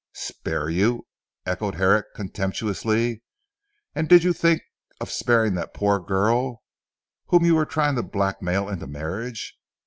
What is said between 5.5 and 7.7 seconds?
that poor girl, whom you were